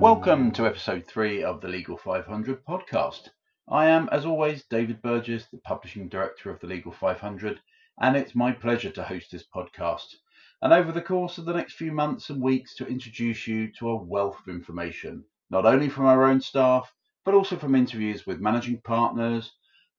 Welcome 0.00 0.52
to 0.52 0.64
episode 0.64 1.08
three 1.08 1.42
of 1.42 1.60
the 1.60 1.66
Legal 1.66 1.96
500 1.96 2.64
podcast. 2.64 3.30
I 3.68 3.86
am, 3.86 4.08
as 4.12 4.24
always, 4.24 4.62
David 4.62 5.02
Burgess, 5.02 5.46
the 5.50 5.58
publishing 5.58 6.08
director 6.08 6.52
of 6.52 6.60
the 6.60 6.68
Legal 6.68 6.92
500, 6.92 7.58
and 8.00 8.16
it's 8.16 8.36
my 8.36 8.52
pleasure 8.52 8.90
to 8.90 9.02
host 9.02 9.32
this 9.32 9.42
podcast. 9.52 10.14
And 10.62 10.72
over 10.72 10.92
the 10.92 11.02
course 11.02 11.36
of 11.36 11.46
the 11.46 11.52
next 11.52 11.72
few 11.72 11.90
months 11.90 12.30
and 12.30 12.40
weeks, 12.40 12.76
to 12.76 12.86
introduce 12.86 13.48
you 13.48 13.72
to 13.72 13.88
a 13.88 13.96
wealth 13.96 14.38
of 14.40 14.54
information, 14.54 15.24
not 15.50 15.66
only 15.66 15.88
from 15.88 16.06
our 16.06 16.26
own 16.26 16.40
staff, 16.40 16.94
but 17.24 17.34
also 17.34 17.56
from 17.56 17.74
interviews 17.74 18.24
with 18.24 18.38
managing 18.38 18.80
partners, 18.82 19.50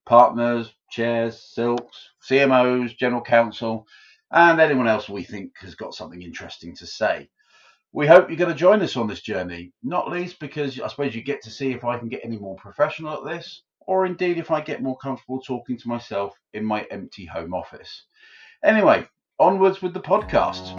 partners, 0.06 0.72
chairs, 0.90 1.38
silks, 1.38 2.08
CMOs, 2.26 2.96
general 2.96 3.20
counsel, 3.20 3.86
and 4.32 4.62
anyone 4.62 4.88
else 4.88 5.10
we 5.10 5.24
think 5.24 5.52
has 5.58 5.74
got 5.74 5.94
something 5.94 6.22
interesting 6.22 6.74
to 6.76 6.86
say. 6.86 7.28
We 7.92 8.06
hope 8.06 8.28
you're 8.28 8.38
going 8.38 8.52
to 8.52 8.56
join 8.56 8.82
us 8.82 8.96
on 8.96 9.08
this 9.08 9.20
journey, 9.20 9.72
not 9.82 10.08
least 10.08 10.38
because 10.38 10.78
I 10.78 10.86
suppose 10.86 11.12
you 11.12 11.24
get 11.24 11.42
to 11.42 11.50
see 11.50 11.72
if 11.72 11.84
I 11.84 11.98
can 11.98 12.08
get 12.08 12.20
any 12.22 12.38
more 12.38 12.54
professional 12.54 13.14
at 13.14 13.24
this, 13.24 13.62
or 13.80 14.06
indeed 14.06 14.38
if 14.38 14.52
I 14.52 14.60
get 14.60 14.80
more 14.80 14.96
comfortable 14.98 15.40
talking 15.40 15.76
to 15.76 15.88
myself 15.88 16.38
in 16.54 16.64
my 16.64 16.86
empty 16.92 17.24
home 17.24 17.52
office. 17.52 18.04
Anyway, 18.62 19.08
onwards 19.40 19.82
with 19.82 19.92
the 19.92 20.00
podcast. 20.00 20.76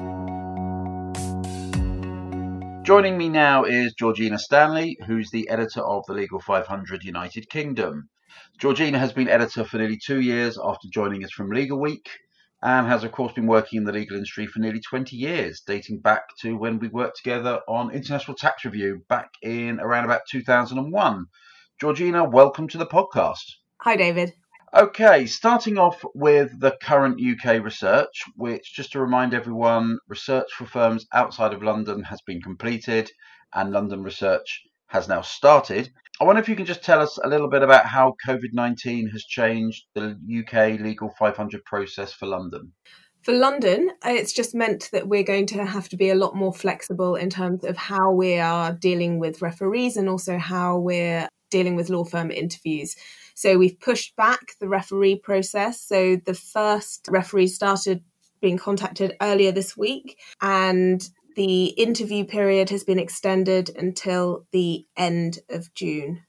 Joining 2.86 3.18
me 3.18 3.28
now 3.28 3.66
is 3.66 3.94
Georgina 3.94 4.40
Stanley, 4.40 4.98
who's 5.06 5.30
the 5.32 5.50
editor 5.50 5.82
of 5.82 6.06
the 6.08 6.14
Legal 6.14 6.40
500 6.40 7.04
United 7.04 7.50
Kingdom. 7.50 8.08
Georgina 8.58 8.98
has 8.98 9.12
been 9.12 9.28
editor 9.28 9.66
for 9.66 9.80
nearly 9.80 10.00
two 10.02 10.22
years 10.22 10.58
after 10.64 10.88
joining 10.90 11.26
us 11.26 11.32
from 11.32 11.50
Legal 11.50 11.78
Week 11.78 12.10
and 12.64 12.88
has, 12.88 13.04
of 13.04 13.12
course, 13.12 13.34
been 13.34 13.48
working 13.48 13.78
in 13.78 13.84
the 13.86 13.92
legal 13.92 14.16
industry 14.16 14.46
for 14.46 14.60
nearly 14.60 14.80
20 14.80 15.16
years, 15.16 15.62
dating 15.66 16.00
back 16.00 16.24
to 16.42 16.56
when 16.58 16.80
we 16.80 16.88
worked 16.88 17.18
together 17.18 17.60
on 17.68 17.92
International 17.92 18.36
Tax 18.36 18.66
Review 18.66 19.02
back 19.10 19.32
in 19.42 19.80
around 19.80 20.06
about 20.06 20.22
2001. 20.30 21.26
Georgina, 21.80 22.24
welcome 22.24 22.68
to 22.68 22.78
the 22.78 22.86
podcast. 22.86 23.44
Hi, 23.82 23.96
David. 23.96 24.34
Okay, 24.74 25.26
starting 25.26 25.78
off 25.78 26.06
with 26.14 26.60
the 26.60 26.78
current 26.82 27.20
UK 27.20 27.64
research, 27.64 28.24
which, 28.36 28.74
just 28.74 28.92
to 28.94 29.02
remind 29.02 29.34
everyone, 29.34 29.98
research 30.08 30.52
for 30.56 30.66
firms 30.66 31.06
outside 31.14 31.54
of 31.54 31.64
London 31.64 32.04
has 32.04 32.22
been 32.22 32.42
completed 32.42 33.12
and 33.54 33.72
London 33.72 34.04
research 34.04 34.64
has 34.88 35.08
now 35.08 35.22
started. 35.22 35.92
I 36.22 36.24
wonder 36.24 36.40
if 36.40 36.48
you 36.48 36.56
can 36.56 36.68
just 36.68 36.84
tell 36.84 37.02
us 37.02 37.18
a 37.24 37.28
little 37.28 37.50
bit 37.50 37.64
about 37.64 37.88
how 37.88 38.14
COVID 38.28 38.54
19 38.54 39.08
has 39.08 39.24
changed 39.24 39.86
the 39.96 40.16
UK 40.30 40.80
Legal 40.80 41.10
500 41.18 41.66
process 41.66 42.14
for 42.14 42.28
London. 42.28 42.74
For 43.24 43.34
London, 43.34 43.90
uh, 44.06 44.12
it's 44.12 44.32
just 44.32 44.54
meant 44.54 44.90
that 44.92 45.08
we're 45.08 45.24
going 45.24 45.48
to 45.48 45.66
have 45.66 45.90
to 45.90 45.98
be 45.98 46.12
a 46.12 46.16
lot 46.16 46.36
more 46.36 46.54
flexible 46.54 47.16
in 47.16 47.32
terms 47.32 47.64
of 47.64 47.76
how 47.76 48.12
we 48.12 48.38
are 48.38 48.72
dealing 48.72 49.18
with 49.18 49.42
referees 49.42 49.98
and 49.98 50.08
also 50.08 50.38
how 50.38 50.78
we're 50.78 51.28
dealing 51.50 51.76
with 51.76 51.90
law 51.90 52.04
firm 52.04 52.30
interviews. 52.30 52.96
So 53.34 53.58
we've 53.58 53.80
pushed 53.80 54.16
back 54.16 54.42
the 54.60 54.68
referee 54.68 55.22
process. 55.24 55.82
So 55.82 56.18
the 56.24 56.36
first 56.36 57.08
referee 57.10 57.48
started 57.48 58.04
being 58.42 58.60
contacted 58.60 59.16
earlier 59.22 59.52
this 59.52 59.76
week, 59.76 60.20
and 60.40 61.02
the 61.36 61.66
interview 61.66 62.26
period 62.26 62.70
has 62.70 62.84
been 62.84 63.00
extended 63.00 63.70
until 63.76 64.46
the 64.52 64.86
end 64.96 65.40
of 65.50 65.74
June. 65.74 66.24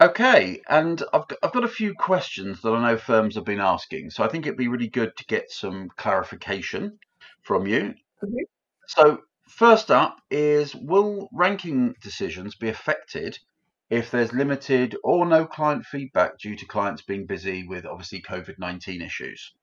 Okay, 0.00 0.60
and 0.68 1.02
I've 1.14 1.26
got, 1.26 1.38
I've 1.42 1.52
got 1.52 1.64
a 1.64 1.68
few 1.68 1.94
questions 1.94 2.60
that 2.60 2.72
I 2.72 2.82
know 2.82 2.98
firms 2.98 3.34
have 3.36 3.46
been 3.46 3.60
asking, 3.60 4.10
so 4.10 4.22
I 4.22 4.28
think 4.28 4.44
it'd 4.44 4.58
be 4.58 4.68
really 4.68 4.88
good 4.88 5.16
to 5.16 5.24
get 5.24 5.50
some 5.50 5.88
clarification 5.96 6.98
from 7.42 7.66
you. 7.66 7.94
Okay. 8.22 8.44
So, 8.88 9.22
first 9.48 9.90
up 9.90 10.18
is 10.30 10.74
Will 10.74 11.30
ranking 11.32 11.94
decisions 12.02 12.56
be 12.56 12.68
affected 12.68 13.38
if 13.88 14.10
there's 14.10 14.34
limited 14.34 14.96
or 15.02 15.24
no 15.24 15.46
client 15.46 15.86
feedback 15.86 16.38
due 16.38 16.56
to 16.56 16.66
clients 16.66 17.00
being 17.00 17.24
busy 17.24 17.66
with 17.66 17.86
obviously 17.86 18.20
COVID 18.20 18.58
19 18.58 19.00
issues? 19.00 19.54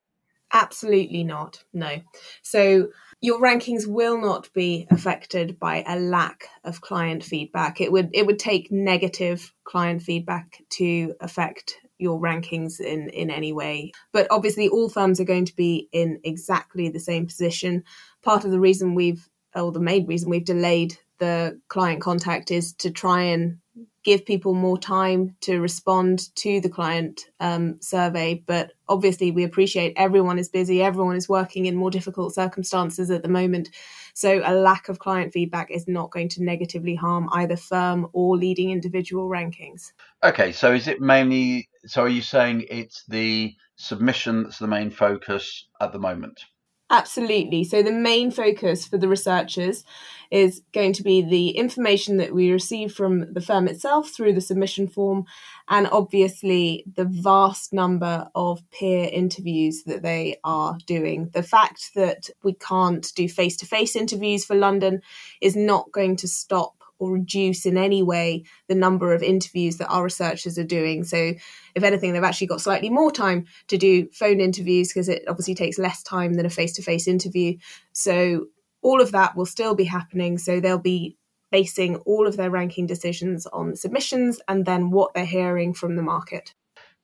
Absolutely 0.53 1.23
not. 1.23 1.63
No. 1.73 2.01
So 2.43 2.89
your 3.21 3.41
rankings 3.41 3.87
will 3.87 4.21
not 4.21 4.53
be 4.53 4.87
affected 4.91 5.59
by 5.59 5.83
a 5.87 5.99
lack 5.99 6.47
of 6.63 6.81
client 6.81 7.23
feedback. 7.23 7.81
It 7.81 7.91
would 7.91 8.11
it 8.13 8.27
would 8.27 8.37
take 8.37 8.71
negative 8.71 9.51
client 9.63 10.03
feedback 10.03 10.61
to 10.71 11.15
affect 11.19 11.77
your 11.97 12.21
rankings 12.21 12.79
in 12.79 13.09
in 13.09 13.31
any 13.31 13.51
way. 13.51 13.93
But 14.11 14.27
obviously 14.29 14.69
all 14.69 14.89
firms 14.89 15.19
are 15.19 15.25
going 15.25 15.45
to 15.45 15.55
be 15.55 15.89
in 15.91 16.19
exactly 16.23 16.89
the 16.89 16.99
same 16.99 17.25
position. 17.25 17.83
Part 18.21 18.45
of 18.45 18.51
the 18.51 18.59
reason 18.59 18.93
we've 18.93 19.27
or 19.55 19.71
the 19.71 19.79
main 19.79 20.05
reason 20.05 20.29
we've 20.29 20.45
delayed 20.45 20.97
the 21.17 21.59
client 21.67 22.01
contact 22.01 22.51
is 22.51 22.73
to 22.73 22.91
try 22.91 23.21
and 23.21 23.57
give 24.03 24.25
people 24.25 24.53
more 24.53 24.77
time 24.77 25.35
to 25.41 25.59
respond 25.59 26.35
to 26.35 26.59
the 26.59 26.69
client 26.69 27.21
um, 27.39 27.81
survey. 27.81 28.43
But 28.45 28.73
obviously, 28.87 29.31
we 29.31 29.43
appreciate 29.43 29.93
everyone 29.95 30.37
is 30.37 30.49
busy, 30.49 30.83
everyone 30.83 31.15
is 31.15 31.29
working 31.29 31.65
in 31.65 31.75
more 31.75 31.89
difficult 31.89 32.33
circumstances 32.33 33.09
at 33.09 33.23
the 33.23 33.29
moment. 33.29 33.69
So, 34.13 34.41
a 34.43 34.53
lack 34.53 34.89
of 34.89 34.99
client 34.99 35.33
feedback 35.33 35.71
is 35.71 35.87
not 35.87 36.11
going 36.11 36.29
to 36.29 36.43
negatively 36.43 36.95
harm 36.95 37.29
either 37.31 37.55
firm 37.55 38.07
or 38.13 38.37
leading 38.37 38.71
individual 38.71 39.29
rankings. 39.29 39.91
Okay, 40.23 40.51
so 40.51 40.73
is 40.73 40.87
it 40.87 41.01
mainly, 41.01 41.69
so 41.85 42.03
are 42.03 42.09
you 42.09 42.21
saying 42.21 42.65
it's 42.69 43.03
the 43.07 43.55
submission 43.75 44.43
that's 44.43 44.59
the 44.59 44.67
main 44.67 44.91
focus 44.91 45.67
at 45.81 45.91
the 45.91 45.99
moment? 45.99 46.45
Absolutely. 46.93 47.63
So, 47.63 47.81
the 47.81 47.91
main 47.91 48.29
focus 48.29 48.85
for 48.85 48.99
the 48.99 49.07
researchers 49.07 49.83
is 50.29 50.61
going 50.73 50.93
to 50.93 51.01
be 51.01 51.23
the 51.23 51.49
information 51.49 52.17
that 52.17 52.35
we 52.35 52.51
receive 52.51 52.93
from 52.93 53.33
the 53.33 53.41
firm 53.41 53.67
itself 53.67 54.11
through 54.11 54.33
the 54.33 54.41
submission 54.41 54.87
form, 54.87 55.25
and 55.67 55.87
obviously 55.87 56.83
the 56.95 57.05
vast 57.05 57.73
number 57.73 58.29
of 58.35 58.61
peer 58.69 59.09
interviews 59.11 59.81
that 59.87 60.03
they 60.03 60.37
are 60.43 60.77
doing. 60.85 61.31
The 61.33 61.41
fact 61.41 61.95
that 61.95 62.29
we 62.43 62.53
can't 62.53 63.11
do 63.15 63.27
face 63.27 63.57
to 63.57 63.65
face 63.65 63.95
interviews 63.95 64.45
for 64.45 64.55
London 64.55 65.01
is 65.41 65.55
not 65.55 65.91
going 65.91 66.15
to 66.17 66.27
stop 66.27 66.82
or 67.03 67.11
reduce 67.11 67.65
in 67.65 67.77
any 67.77 68.01
way 68.01 68.43
the 68.69 68.75
number 68.75 69.13
of 69.13 69.21
interviews 69.21 69.77
that 69.77 69.89
our 69.89 70.03
researchers 70.03 70.57
are 70.57 70.63
doing. 70.63 71.03
So, 71.03 71.33
if 71.75 71.83
anything, 71.83 72.13
they've 72.13 72.23
actually 72.23 72.47
got 72.47 72.61
slightly 72.61 72.89
more 72.89 73.11
time 73.11 73.45
to 73.67 73.77
do 73.77 74.07
phone 74.13 74.39
interviews 74.39 74.87
because 74.87 75.09
it 75.09 75.23
obviously 75.27 75.53
takes 75.53 75.77
less 75.77 76.01
time 76.01 76.35
than 76.35 76.45
a 76.45 76.49
face 76.49 76.73
to 76.73 76.81
face 76.81 77.07
interview. 77.07 77.57
So, 77.91 78.45
all 78.81 79.01
of 79.01 79.11
that 79.11 79.35
will 79.35 79.45
still 79.45 79.75
be 79.75 79.83
happening. 79.83 80.37
So, 80.37 80.61
they'll 80.61 80.77
be 80.77 81.17
basing 81.51 81.97
all 81.97 82.25
of 82.25 82.37
their 82.37 82.49
ranking 82.49 82.87
decisions 82.87 83.45
on 83.47 83.75
submissions 83.75 84.39
and 84.47 84.65
then 84.65 84.89
what 84.89 85.13
they're 85.13 85.25
hearing 85.25 85.73
from 85.73 85.97
the 85.97 86.01
market. 86.01 86.53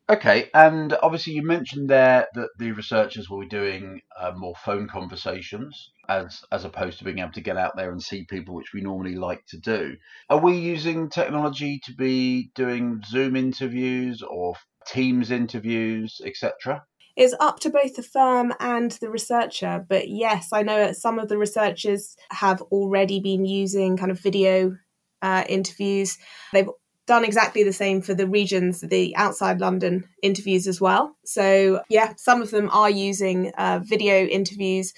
Okay, 0.09 0.49
and 0.55 0.97
obviously 1.03 1.33
you 1.33 1.43
mentioned 1.43 1.87
there 1.87 2.27
that 2.33 2.49
the 2.57 2.71
researchers 2.71 3.29
will 3.29 3.41
be 3.41 3.47
doing 3.47 4.01
uh, 4.19 4.31
more 4.35 4.55
phone 4.55 4.87
conversations 4.87 5.91
as 6.07 6.41
as 6.51 6.65
opposed 6.65 6.97
to 6.97 7.03
being 7.03 7.19
able 7.19 7.31
to 7.33 7.41
get 7.41 7.57
out 7.57 7.75
there 7.75 7.91
and 7.91 8.01
see 8.01 8.25
people, 8.25 8.55
which 8.55 8.73
we 8.73 8.81
normally 8.81 9.13
like 9.13 9.45
to 9.49 9.57
do. 9.59 9.95
Are 10.27 10.39
we 10.39 10.57
using 10.57 11.09
technology 11.09 11.79
to 11.83 11.93
be 11.93 12.49
doing 12.55 13.03
Zoom 13.05 13.35
interviews 13.35 14.23
or 14.23 14.55
Teams 14.87 15.29
interviews, 15.29 16.19
etc.? 16.25 16.83
It's 17.15 17.35
up 17.39 17.59
to 17.59 17.69
both 17.69 17.95
the 17.95 18.01
firm 18.01 18.51
and 18.59 18.91
the 18.93 19.11
researcher, 19.11 19.85
but 19.87 20.07
yes, 20.09 20.49
I 20.51 20.63
know 20.63 20.91
some 20.93 21.19
of 21.19 21.29
the 21.29 21.37
researchers 21.37 22.15
have 22.31 22.63
already 22.63 23.19
been 23.19 23.45
using 23.45 23.95
kind 23.95 24.09
of 24.09 24.19
video 24.19 24.77
uh, 25.21 25.43
interviews. 25.47 26.17
They've 26.51 26.69
done 27.09 27.25
exactly 27.25 27.63
the 27.63 27.73
same 27.73 28.01
for 28.01 28.13
the 28.13 28.27
regions, 28.27 28.81
the 28.81 29.15
outside 29.15 29.59
London 29.59 30.07
interviews 30.21 30.67
as 30.67 30.79
well. 30.79 31.15
So, 31.25 31.81
yeah, 31.89 32.13
some 32.17 32.41
of 32.43 32.51
them 32.51 32.69
are 32.71 32.89
using 32.89 33.51
uh, 33.57 33.79
video 33.83 34.25
interviews. 34.25 34.93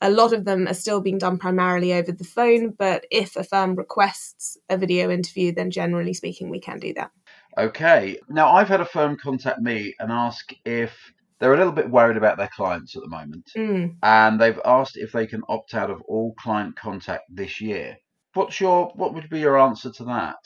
A 0.00 0.10
lot 0.10 0.32
of 0.32 0.44
them 0.44 0.68
are 0.68 0.74
still 0.74 1.00
being 1.00 1.18
done 1.18 1.38
primarily 1.38 1.92
over 1.92 2.12
the 2.12 2.24
phone, 2.24 2.70
but 2.78 3.04
if 3.10 3.34
a 3.36 3.42
firm 3.42 3.74
requests 3.74 4.56
a 4.68 4.76
video 4.78 5.10
interview, 5.10 5.52
then 5.52 5.72
generally 5.72 6.14
speaking, 6.14 6.50
we 6.50 6.60
can 6.60 6.78
do 6.78 6.94
that. 6.94 7.10
Okay. 7.58 8.16
Now, 8.28 8.52
I've 8.52 8.68
had 8.68 8.80
a 8.80 8.92
firm 8.96 9.16
contact 9.16 9.60
me 9.60 9.92
and 9.98 10.12
ask 10.12 10.52
if 10.64 10.92
they're 11.40 11.54
a 11.54 11.58
little 11.58 11.72
bit 11.72 11.90
worried 11.90 12.16
about 12.16 12.36
their 12.38 12.50
clients 12.54 12.94
at 12.94 13.02
the 13.02 13.08
moment, 13.08 13.50
Mm. 13.56 13.96
and 14.04 14.40
they've 14.40 14.60
asked 14.64 14.96
if 14.96 15.10
they 15.12 15.26
can 15.26 15.42
opt 15.48 15.74
out 15.74 15.90
of 15.90 16.00
all 16.02 16.32
client 16.38 16.76
contact 16.76 17.24
this 17.28 17.60
year. 17.60 17.96
What's 18.34 18.60
your 18.60 18.92
what 18.94 19.14
would 19.14 19.28
be 19.28 19.40
your 19.40 19.58
answer 19.58 19.90
to 19.90 20.04
that? 20.04 20.38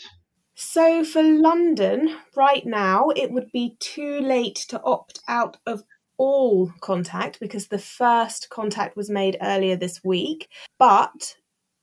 So 0.55 1.05
for 1.05 1.23
London, 1.23 2.17
right 2.37 2.65
now, 2.65 3.09
it 3.11 3.31
would 3.33 3.51
be 3.53 3.77
too 3.81 4.21
late 4.21 4.57
to 4.69 4.81
opt 4.83 5.21
out 5.27 5.57
of 5.67 5.83
all 6.17 6.73
contact 6.81 7.41
because 7.41 7.67
the 7.67 7.79
first 7.79 8.51
contact 8.51 8.97
was 8.97 9.11
made 9.11 9.37
earlier 9.43 9.77
this 9.77 10.05
week. 10.05 10.49
But 10.79 11.37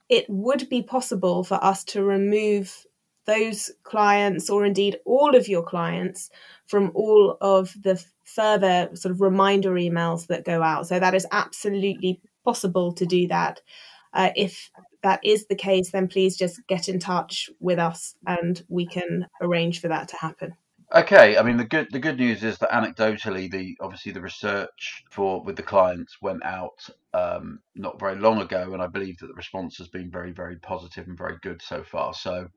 it 0.10 0.26
would 0.30 0.70
be 0.70 0.82
possible 0.82 1.44
for 1.44 1.62
us 1.64 1.84
to 1.86 2.04
remove 2.04 2.86
those 3.26 3.72
clients, 3.84 4.50
or 4.50 4.66
indeed 4.66 4.98
all 5.06 5.36
of 5.36 5.48
your 5.48 5.64
clients, 5.64 6.30
from 6.66 6.92
all 6.96 7.38
of 7.42 7.76
the 7.82 8.04
further 8.24 8.90
sort 8.94 9.12
of 9.12 9.22
reminder 9.22 9.72
emails 9.74 10.28
that 10.28 10.46
go 10.46 10.64
out. 10.64 10.88
So 10.88 11.00
that 11.00 11.14
is 11.14 11.28
absolutely 11.32 12.22
possible 12.44 12.94
to 12.94 13.06
do 13.06 13.28
that. 13.28 13.62
Uh, 14.14 14.32
if 14.36 14.72
that 15.04 15.20
is 15.24 15.48
the 15.48 15.56
case, 15.56 15.92
then 15.92 16.08
please 16.08 16.38
just 16.38 16.60
get 16.68 16.88
in 16.88 17.00
touch 17.00 17.50
with 17.60 17.80
us 17.80 18.16
and 18.28 18.64
we 18.70 18.86
can 18.86 19.28
arrange 19.42 19.82
for 19.82 19.88
that 19.88 20.08
to 20.10 20.18
happen. 20.18 20.54
Okay, 20.94 21.38
I 21.38 21.44
mean 21.44 21.56
the 21.56 21.64
good 21.64 21.88
the 21.92 22.00
good 22.00 22.18
news 22.18 22.44
is 22.44 22.58
that 22.58 22.70
anecdotally, 22.70 23.50
the 23.50 23.78
obviously 23.80 24.12
the 24.12 24.20
research 24.20 25.06
for 25.10 25.42
with 25.42 25.56
the 25.56 25.64
clients 25.64 26.22
went 26.22 26.44
out 26.44 26.86
um, 27.14 27.60
not 27.76 27.98
very 27.98 28.16
long 28.18 28.42
ago, 28.42 28.74
and 28.74 28.82
I 28.82 28.88
believe 28.88 29.18
that 29.20 29.28
the 29.28 29.34
response 29.34 29.78
has 29.78 29.88
been 29.88 30.12
very 30.12 30.34
very 30.34 30.58
positive 30.58 31.08
and 31.08 31.18
very 31.18 31.38
good 31.42 31.62
so 31.62 31.82
far. 31.82 32.14
So 32.14 32.50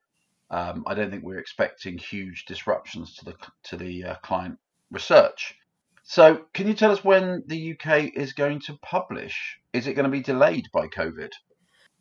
um, 0.51 0.83
I 0.89 0.95
don't 0.95 1.13
think 1.13 1.23
we're 1.23 1.39
expecting 1.39 1.97
huge 1.97 2.45
disruptions 2.47 3.15
to 3.17 3.25
the 3.25 3.35
to 3.65 3.77
the 3.77 4.05
uh, 4.05 4.15
client 4.17 4.59
research. 4.91 5.55
So 6.03 6.47
can 6.55 6.67
you 6.67 6.75
tell 6.75 6.91
us 6.91 7.05
when 7.05 7.45
the 7.47 7.79
UK 7.79 8.15
is 8.15 8.33
going 8.33 8.61
to 8.63 8.77
publish? 8.83 9.59
Is 9.73 9.87
it 9.87 9.95
going 9.95 10.05
to 10.05 10.11
be 10.11 10.21
delayed 10.21 10.67
by 10.73 10.89
COVID? 10.89 11.31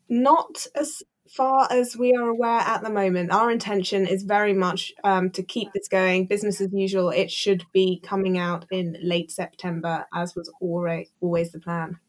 Not 0.09 0.67
as 0.75 1.03
far 1.29 1.67
as 1.71 1.97
we 1.97 2.13
are 2.13 2.29
aware 2.29 2.59
at 2.59 2.83
the 2.83 2.89
moment, 2.89 3.31
our 3.31 3.49
intention 3.49 4.05
is 4.05 4.23
very 4.23 4.53
much 4.53 4.93
um, 5.03 5.31
to 5.31 5.43
keep 5.43 5.73
this 5.73 5.87
going, 5.87 6.27
business 6.27 6.61
as 6.61 6.71
usual. 6.71 7.09
It 7.09 7.31
should 7.31 7.65
be 7.73 7.99
coming 8.03 8.37
out 8.37 8.65
in 8.71 8.97
late 9.01 9.31
September, 9.31 10.05
as 10.13 10.35
was 10.35 10.51
always, 10.61 11.09
always 11.21 11.51
the 11.51 11.59
plan. 11.59 11.99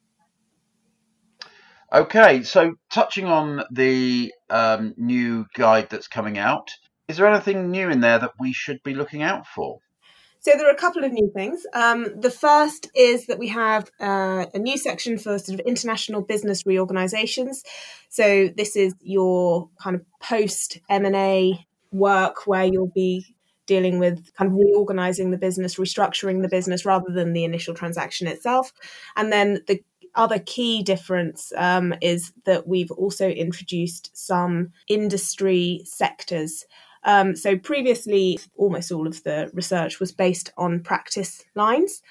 Okay, 1.93 2.43
so 2.43 2.75
touching 2.91 3.27
on 3.27 3.63
the 3.71 4.33
um, 4.51 4.95
new 4.97 5.47
guide 5.55 5.89
that's 5.91 6.09
coming 6.09 6.39
out, 6.39 6.71
is 7.07 7.19
there 7.19 7.27
anything 7.27 7.71
new 7.71 7.89
in 7.89 8.01
there 8.01 8.19
that 8.19 8.33
we 8.41 8.53
should 8.53 8.83
be 8.83 8.95
looking 8.95 9.23
out 9.23 9.47
for? 9.47 9.79
So 10.45 10.53
there 10.59 10.69
are 10.69 10.73
a 10.73 10.77
couple 10.77 11.05
of 11.05 11.13
new 11.13 11.31
things. 11.35 11.67
Um, 11.73 12.21
the 12.21 12.31
first 12.31 12.91
is 12.95 13.29
that 13.29 13.39
we 13.39 13.49
have 13.49 13.91
uh, 13.99 14.45
a 14.53 14.59
new 14.59 14.77
section 14.77 15.17
for 15.17 15.39
sort 15.39 15.59
of 15.59 15.67
international 15.67 16.21
business 16.21 16.67
reorganizations. 16.67 17.65
So 18.11 18.51
this 18.55 18.77
is 18.77 18.95
your 19.01 19.71
kind 19.81 19.97
of 19.97 20.03
post 20.21 20.81
M 20.91 21.07
and 21.07 21.17
A 21.17 21.67
work 21.93 22.47
where 22.47 22.65
you'll 22.65 22.93
be 22.95 23.35
dealing 23.65 23.99
with 23.99 24.35
kind 24.35 24.51
of 24.51 24.59
reorganizing 24.59 25.31
the 25.31 25.39
business, 25.39 25.77
restructuring 25.77 26.43
the 26.43 26.49
business 26.49 26.85
rather 26.85 27.11
than 27.11 27.33
the 27.33 27.45
initial 27.45 27.73
transaction 27.73 28.27
itself. 28.27 28.71
And 29.17 29.33
then 29.33 29.61
the 29.67 29.83
other 30.15 30.41
key 30.41 30.83
difference 30.83 31.55
um, 31.57 31.95
is 32.03 32.35
that 32.45 32.69
we've 32.69 32.91
also 32.91 33.31
introduced 33.31 34.11
some 34.13 34.73
industry 34.89 35.81
sectors 35.87 36.67
um, 37.05 37.37
so 37.37 37.57
previously, 37.57 38.39
almost 38.57 38.91
all 38.91 39.07
of 39.07 39.23
the 39.25 39.51
research 39.53 40.01
was 40.01 40.13
based 40.13 40.53
on 40.57 40.83
practice 40.83 41.45
lines. 41.55 42.03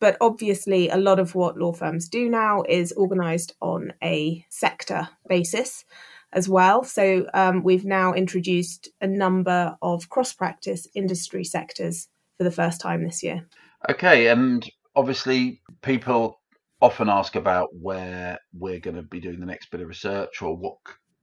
But 0.00 0.16
obviously, 0.20 0.90
a 0.90 0.96
lot 0.96 1.18
of 1.18 1.34
what 1.34 1.56
law 1.56 1.72
firms 1.72 2.08
do 2.08 2.28
now 2.28 2.62
is 2.68 2.92
organized 2.92 3.54
on 3.62 3.92
a 4.02 4.44
sector 4.50 5.08
basis 5.28 5.84
as 6.32 6.48
well. 6.48 6.82
So 6.84 7.26
um, 7.32 7.62
we've 7.62 7.84
now 7.84 8.12
introduced 8.12 8.88
a 9.00 9.06
number 9.06 9.76
of 9.80 10.08
cross 10.10 10.32
practice 10.32 10.86
industry 10.94 11.44
sectors 11.44 12.08
for 12.36 12.44
the 12.44 12.50
first 12.50 12.80
time 12.80 13.04
this 13.04 13.22
year. 13.22 13.46
Okay, 13.88 14.28
and 14.28 14.68
obviously, 14.96 15.60
people 15.80 16.40
often 16.80 17.08
ask 17.08 17.36
about 17.36 17.68
where 17.72 18.38
we're 18.52 18.80
going 18.80 18.96
to 18.96 19.02
be 19.02 19.20
doing 19.20 19.40
the 19.40 19.46
next 19.46 19.70
bit 19.70 19.80
of 19.80 19.88
research 19.88 20.42
or 20.42 20.56
what 20.56 20.76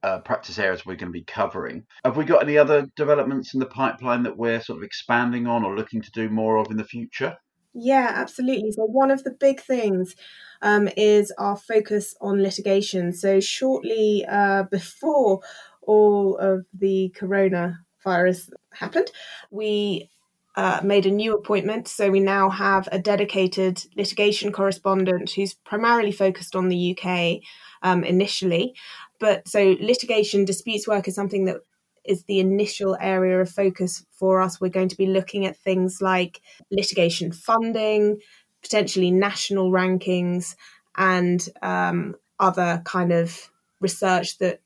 uh, 0.04 0.20
practice 0.20 0.58
areas 0.58 0.86
we're 0.86 0.96
going 0.96 1.12
to 1.12 1.20
be 1.20 1.24
covering. 1.24 1.86
Have 2.04 2.18
we 2.18 2.26
got 2.26 2.44
any 2.44 2.58
other 2.58 2.88
developments 2.96 3.54
in 3.54 3.60
the 3.60 3.66
pipeline 3.66 4.24
that 4.24 4.38
we're 4.38 4.62
sort 4.62 4.80
of 4.80 4.84
expanding 4.84 5.48
on 5.48 5.64
or 5.64 5.76
looking 5.76 6.02
to 6.02 6.12
do 6.12 6.30
more 6.30 6.58
of 6.58 6.72
in 6.72 6.78
the 6.78 6.84
future? 6.84 7.38
Yeah, 7.74 8.12
absolutely. 8.14 8.72
So, 8.72 8.84
one 8.84 9.12
of 9.12 9.24
the 9.24 9.32
big 9.32 9.62
things 9.62 10.16
um, 10.62 10.90
is 10.98 11.32
our 11.38 11.56
focus 11.56 12.16
on 12.20 12.44
litigation. 12.44 13.14
So, 13.14 13.40
shortly 13.40 14.26
uh, 14.28 14.64
before 14.64 15.42
all 15.82 16.38
of 16.38 16.66
the 16.78 17.14
coronavirus 17.18 18.50
happened, 18.74 19.12
we 19.52 20.10
uh, 20.56 20.82
made 20.84 21.06
a 21.06 21.12
new 21.12 21.34
appointment. 21.34 21.88
So 21.88 22.10
we 22.10 22.20
now 22.20 22.50
have 22.50 22.90
a 22.92 23.00
dedicated 23.00 23.86
litigation 23.96 24.52
correspondent 24.52 25.32
who's 25.32 25.54
primarily 25.54 26.12
focused 26.12 26.56
on 26.56 26.68
the 26.68 26.98
UK 26.98 27.40
um, 27.84 28.04
initially. 28.04 28.74
But 29.22 29.48
so 29.48 29.78
litigation 29.80 30.44
disputes 30.44 30.88
work 30.88 31.08
is 31.08 31.16
something 31.16 31.46
that 31.46 31.58
is 32.04 32.24
the 32.24 32.40
initial 32.40 32.98
area 33.00 33.40
of 33.40 33.50
focus 33.50 34.04
for 34.12 34.42
us. 34.42 34.60
We're 34.60 34.70
going 34.70 34.90
to 34.90 34.98
be 34.98 35.06
looking 35.06 35.46
at 35.46 35.56
things 35.56 36.02
like 36.02 36.42
litigation 36.72 37.32
funding, 37.32 38.20
potentially 38.64 39.12
national 39.12 39.72
rankings, 39.72 40.56
and 40.98 41.48
um, 41.62 42.16
other 42.40 42.82
kind 42.84 43.14
of 43.14 43.50
research 43.80 44.40
that 44.40 44.60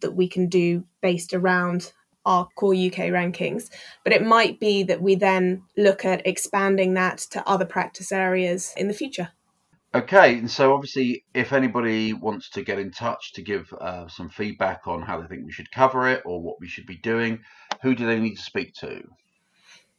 that 0.00 0.14
we 0.14 0.26
can 0.26 0.48
do 0.48 0.84
based 1.00 1.32
around 1.32 1.92
our 2.24 2.48
core 2.56 2.74
UK 2.74 3.10
rankings. 3.10 3.70
But 4.04 4.12
it 4.12 4.24
might 4.24 4.58
be 4.58 4.82
that 4.84 5.02
we 5.02 5.14
then 5.14 5.62
look 5.76 6.04
at 6.04 6.26
expanding 6.26 6.94
that 6.94 7.18
to 7.30 7.46
other 7.48 7.66
practice 7.66 8.10
areas 8.10 8.72
in 8.76 8.88
the 8.88 8.94
future. 8.94 9.28
Okay, 9.94 10.38
and 10.38 10.50
so 10.50 10.72
obviously, 10.72 11.24
if 11.34 11.52
anybody 11.52 12.14
wants 12.14 12.48
to 12.50 12.62
get 12.62 12.78
in 12.78 12.90
touch 12.90 13.34
to 13.34 13.42
give 13.42 13.70
uh, 13.78 14.08
some 14.08 14.30
feedback 14.30 14.86
on 14.86 15.02
how 15.02 15.20
they 15.20 15.26
think 15.26 15.44
we 15.44 15.52
should 15.52 15.70
cover 15.70 16.08
it 16.08 16.22
or 16.24 16.40
what 16.40 16.58
we 16.60 16.66
should 16.66 16.86
be 16.86 16.96
doing, 16.96 17.40
who 17.82 17.94
do 17.94 18.06
they 18.06 18.18
need 18.18 18.36
to 18.36 18.42
speak 18.42 18.72
to? 18.76 19.02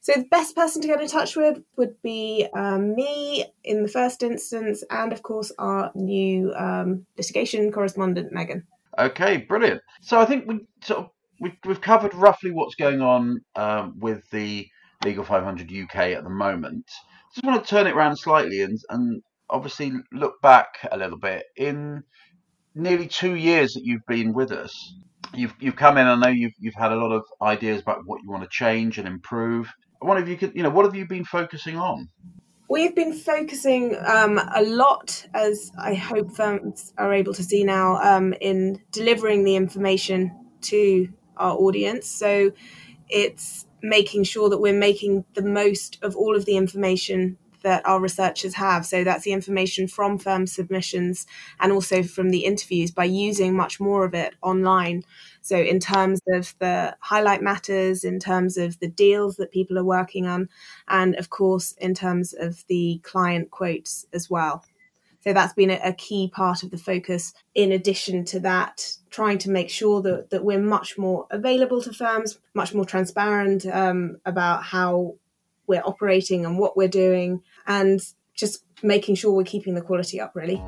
So 0.01 0.13
the 0.13 0.25
best 0.25 0.55
person 0.55 0.81
to 0.81 0.87
get 0.87 0.99
in 0.99 1.07
touch 1.07 1.35
with 1.35 1.59
would 1.77 2.01
be 2.01 2.47
um, 2.55 2.95
me 2.95 3.45
in 3.63 3.83
the 3.83 3.87
first 3.87 4.23
instance, 4.23 4.83
and 4.89 5.13
of 5.13 5.21
course 5.21 5.51
our 5.59 5.91
new 5.93 6.51
um, 6.55 7.05
litigation 7.15 7.71
correspondent 7.71 8.33
Megan. 8.33 8.65
Okay, 8.97 9.37
brilliant. 9.37 9.81
So 10.01 10.19
I 10.19 10.25
think 10.25 10.47
we 10.47 10.65
sort 10.83 11.01
of 11.01 11.09
we've, 11.39 11.57
we've 11.65 11.81
covered 11.81 12.15
roughly 12.15 12.51
what's 12.51 12.75
going 12.75 13.01
on 13.01 13.41
um, 13.55 13.99
with 13.99 14.27
the 14.31 14.67
Legal 15.05 15.23
500 15.23 15.71
UK 15.71 15.95
at 15.95 16.23
the 16.23 16.29
moment. 16.29 16.85
Just 17.33 17.45
want 17.45 17.63
to 17.63 17.69
turn 17.69 17.87
it 17.87 17.95
around 17.95 18.17
slightly 18.17 18.61
and, 18.61 18.77
and 18.89 19.21
obviously 19.53 19.93
look 20.11 20.41
back 20.41 20.79
a 20.91 20.97
little 20.97 21.17
bit 21.17 21.45
in 21.55 22.03
nearly 22.75 23.07
two 23.07 23.35
years 23.35 23.73
that 23.73 23.83
you've 23.85 24.05
been 24.07 24.33
with 24.33 24.51
us. 24.51 24.73
You've 25.33 25.53
you've 25.59 25.75
come 25.75 25.97
in. 25.97 26.07
I 26.07 26.15
know 26.15 26.27
you've 26.27 26.53
you've 26.59 26.75
had 26.75 26.91
a 26.91 26.97
lot 26.97 27.11
of 27.11 27.23
ideas 27.41 27.81
about 27.81 28.01
what 28.05 28.21
you 28.23 28.29
want 28.29 28.43
to 28.43 28.49
change 28.51 28.97
and 28.97 29.07
improve. 29.07 29.71
One 29.99 30.17
of 30.17 30.27
you 30.27 30.35
could, 30.35 30.53
you 30.55 30.63
know, 30.63 30.69
what 30.69 30.85
have 30.85 30.95
you 30.95 31.07
been 31.07 31.23
focusing 31.23 31.77
on? 31.77 32.09
We've 32.69 32.95
been 32.95 33.13
focusing 33.13 33.95
um, 34.05 34.37
a 34.37 34.63
lot, 34.63 35.25
as 35.33 35.71
I 35.77 35.93
hope 35.93 36.35
firms 36.35 36.93
are 36.97 37.13
able 37.13 37.33
to 37.35 37.43
see 37.43 37.63
now, 37.63 37.97
um, 37.97 38.33
in 38.41 38.81
delivering 38.91 39.43
the 39.43 39.55
information 39.55 40.35
to 40.61 41.07
our 41.37 41.55
audience. 41.55 42.07
So 42.07 42.51
it's 43.09 43.67
making 43.81 44.23
sure 44.23 44.49
that 44.49 44.59
we're 44.59 44.73
making 44.73 45.25
the 45.35 45.41
most 45.41 45.99
of 46.01 46.15
all 46.15 46.35
of 46.35 46.45
the 46.45 46.57
information 46.57 47.37
that 47.63 47.85
our 47.85 47.99
researchers 47.99 48.53
have. 48.53 48.85
So 48.85 49.03
that's 49.03 49.23
the 49.23 49.33
information 49.33 49.87
from 49.87 50.17
firm 50.17 50.45
submissions 50.47 51.25
and 51.59 51.71
also 51.71 52.03
from 52.03 52.29
the 52.29 52.45
interviews 52.45 52.91
by 52.91 53.05
using 53.05 53.55
much 53.55 53.79
more 53.79 54.05
of 54.05 54.13
it 54.13 54.35
online. 54.41 55.03
So, 55.41 55.57
in 55.57 55.79
terms 55.79 56.21
of 56.29 56.55
the 56.59 56.95
highlight 57.01 57.41
matters, 57.41 58.05
in 58.05 58.19
terms 58.19 58.57
of 58.57 58.79
the 58.79 58.87
deals 58.87 59.35
that 59.37 59.51
people 59.51 59.77
are 59.77 59.83
working 59.83 60.25
on, 60.25 60.47
and 60.87 61.15
of 61.15 61.29
course, 61.29 61.73
in 61.73 61.93
terms 61.93 62.33
of 62.33 62.63
the 62.67 63.01
client 63.03 63.51
quotes 63.51 64.05
as 64.13 64.29
well. 64.29 64.63
So 65.23 65.31
that's 65.31 65.53
been 65.53 65.69
a, 65.69 65.93
key 65.93 66.27
part 66.27 66.63
of 66.63 66.71
the 66.71 66.77
focus. 66.77 67.33
In 67.55 67.71
addition 67.71 68.25
to 68.25 68.41
that, 68.41 68.97
trying 69.09 69.37
to 69.39 69.49
make 69.49 69.69
sure 69.69 70.01
that, 70.01 70.31
that 70.31 70.43
we're 70.43 70.59
much 70.59 70.97
more 70.97 71.27
available 71.31 71.81
to 71.83 71.93
firms, 71.93 72.39
much 72.53 72.73
more 72.73 72.83
transparent 72.83 73.65
um, 73.65 74.17
about 74.25 74.63
how 74.63 75.15
we're 75.65 75.83
operating 75.85 76.45
and 76.45 76.59
what 76.59 76.75
we're 76.75 76.89
doing, 76.89 77.41
and 77.67 77.99
just 78.35 78.63
making 78.81 79.15
sure 79.15 79.31
we're 79.31 79.43
keeping 79.43 79.75
the 79.75 79.81
quality 79.81 80.19
up, 80.19 80.35
really. 80.35 80.61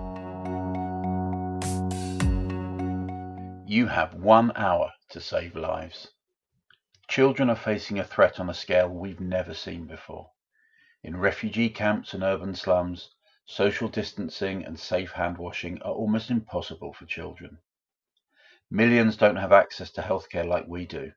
You 3.68 3.88
have 3.88 4.14
one 4.14 4.52
hour 4.56 4.92
to 5.10 5.20
save 5.20 5.56
lives. 5.56 6.10
Children 7.08 7.50
are 7.50 7.56
facing 7.56 8.00
a 8.00 8.04
threat 8.04 8.40
on 8.40 8.50
a 8.50 8.54
scale 8.54 8.90
we've 8.90 9.20
never 9.20 9.54
seen 9.54 9.86
before. 9.86 10.32
In 11.04 11.18
refugee 11.18 11.70
camps 11.70 12.14
and 12.14 12.24
urban 12.24 12.56
slums, 12.56 13.10
social 13.46 13.90
distancing 13.90 14.66
and 14.66 14.80
safe 14.80 15.12
hand 15.12 15.38
washing 15.38 15.82
are 15.82 15.94
almost 15.94 16.32
impossible 16.32 16.94
for 16.94 17.06
children. 17.06 17.60
Millions 18.72 19.18
don't 19.18 19.36
have 19.36 19.52
access 19.52 19.92
to 19.92 20.02
healthcare 20.02 20.48
like 20.48 20.68
we 20.68 20.86
do. 20.86 21.12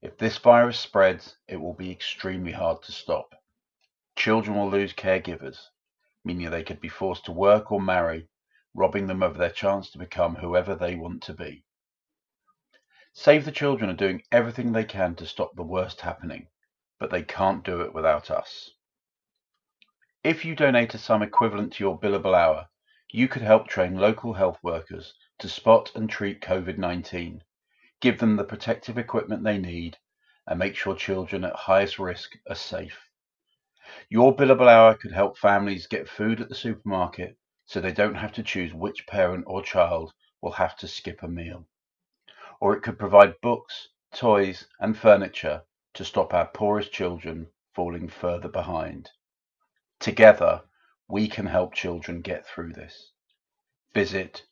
If 0.00 0.16
this 0.16 0.38
virus 0.38 0.78
spreads, 0.78 1.36
it 1.46 1.56
will 1.56 1.74
be 1.74 1.90
extremely 1.90 2.52
hard 2.52 2.82
to 2.84 2.92
stop. 2.92 3.34
Children 4.18 4.56
will 4.58 4.68
lose 4.68 4.92
caregivers, 4.92 5.68
meaning 6.24 6.50
they 6.50 6.64
could 6.64 6.80
be 6.80 6.88
forced 6.88 7.26
to 7.26 7.32
work 7.32 7.70
or 7.70 7.80
marry, 7.80 8.26
robbing 8.74 9.06
them 9.06 9.22
of 9.22 9.38
their 9.38 9.48
chance 9.48 9.90
to 9.90 9.98
become 9.98 10.34
whoever 10.34 10.74
they 10.74 10.96
want 10.96 11.22
to 11.22 11.34
be. 11.34 11.62
Save 13.12 13.44
the 13.44 13.52
Children 13.52 13.90
are 13.90 13.94
doing 13.94 14.24
everything 14.32 14.72
they 14.72 14.82
can 14.82 15.14
to 15.14 15.24
stop 15.24 15.54
the 15.54 15.62
worst 15.62 16.00
happening, 16.00 16.48
but 16.98 17.10
they 17.10 17.22
can't 17.22 17.64
do 17.64 17.80
it 17.80 17.94
without 17.94 18.28
us. 18.28 18.72
If 20.24 20.44
you 20.44 20.56
donate 20.56 20.94
a 20.94 20.98
sum 20.98 21.22
equivalent 21.22 21.74
to 21.74 21.84
your 21.84 21.96
billable 21.96 22.34
hour, 22.34 22.68
you 23.12 23.28
could 23.28 23.42
help 23.42 23.68
train 23.68 23.94
local 23.94 24.32
health 24.32 24.58
workers 24.64 25.14
to 25.38 25.48
spot 25.48 25.94
and 25.94 26.10
treat 26.10 26.40
COVID 26.40 26.76
19, 26.76 27.44
give 28.00 28.18
them 28.18 28.34
the 28.34 28.42
protective 28.42 28.98
equipment 28.98 29.44
they 29.44 29.58
need, 29.58 29.96
and 30.44 30.58
make 30.58 30.74
sure 30.74 30.96
children 30.96 31.44
at 31.44 31.54
highest 31.54 32.00
risk 32.00 32.36
are 32.48 32.56
safe. 32.56 33.07
Your 34.08 34.34
billable 34.34 34.68
hour 34.68 34.94
could 34.94 35.12
help 35.12 35.38
families 35.38 35.86
get 35.86 36.08
food 36.08 36.40
at 36.40 36.48
the 36.48 36.54
supermarket 36.54 37.36
so 37.66 37.80
they 37.80 37.92
don't 37.92 38.14
have 38.14 38.32
to 38.32 38.42
choose 38.42 38.72
which 38.72 39.06
parent 39.06 39.44
or 39.46 39.62
child 39.62 40.12
will 40.40 40.52
have 40.52 40.76
to 40.78 40.88
skip 40.88 41.22
a 41.22 41.28
meal. 41.28 41.66
Or 42.60 42.74
it 42.76 42.82
could 42.82 42.98
provide 42.98 43.40
books, 43.40 43.88
toys, 44.12 44.66
and 44.80 44.96
furniture 44.96 45.62
to 45.94 46.04
stop 46.04 46.32
our 46.32 46.46
poorest 46.46 46.92
children 46.92 47.48
falling 47.74 48.08
further 48.08 48.48
behind. 48.48 49.10
Together, 50.00 50.62
we 51.08 51.28
can 51.28 51.46
help 51.46 51.74
children 51.74 52.20
get 52.20 52.46
through 52.46 52.72
this. 52.72 53.12
Visit 53.94 54.44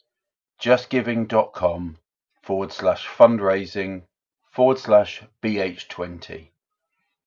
justgiving.com 0.61 1.99
forward 2.43 2.73
slash 2.73 3.07
fundraising 3.07 4.03
forward 4.51 4.79
slash 4.79 5.23
BH20. 5.43 6.51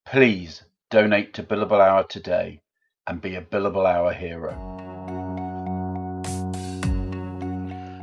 Please 0.05 0.63
donate 0.89 1.33
to 1.35 1.43
Billable 1.43 1.79
Hour 1.79 2.03
today 2.03 2.61
and 3.05 3.21
be 3.21 3.35
a 3.35 3.41
Billable 3.41 3.85
Hour 3.85 4.11
hero. 4.11 4.53